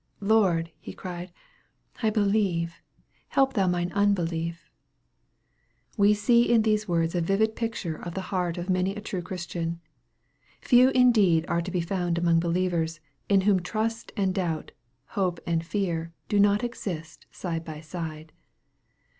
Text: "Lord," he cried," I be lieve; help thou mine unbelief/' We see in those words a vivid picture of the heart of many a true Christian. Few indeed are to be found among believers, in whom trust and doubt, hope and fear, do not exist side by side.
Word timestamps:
"Lord," 0.19 0.71
he 0.79 0.93
cried," 0.93 1.31
I 2.01 2.09
be 2.09 2.21
lieve; 2.21 2.81
help 3.27 3.53
thou 3.53 3.67
mine 3.67 3.91
unbelief/' 3.91 4.67
We 5.95 6.15
see 6.15 6.51
in 6.51 6.63
those 6.63 6.87
words 6.87 7.13
a 7.13 7.21
vivid 7.21 7.55
picture 7.55 7.97
of 8.01 8.15
the 8.15 8.33
heart 8.33 8.57
of 8.57 8.67
many 8.67 8.95
a 8.95 8.99
true 9.01 9.21
Christian. 9.21 9.79
Few 10.59 10.89
indeed 10.89 11.45
are 11.47 11.61
to 11.61 11.69
be 11.69 11.81
found 11.81 12.17
among 12.17 12.39
believers, 12.39 12.99
in 13.29 13.41
whom 13.41 13.59
trust 13.59 14.11
and 14.17 14.33
doubt, 14.33 14.71
hope 15.09 15.39
and 15.45 15.63
fear, 15.63 16.11
do 16.27 16.39
not 16.39 16.63
exist 16.63 17.27
side 17.29 17.63
by 17.63 17.79
side. 17.79 18.31